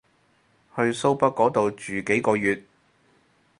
[0.75, 2.63] 去蘇北嗰度住幾個月